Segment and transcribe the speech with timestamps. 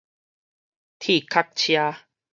[0.97, 2.07] 鐵殼車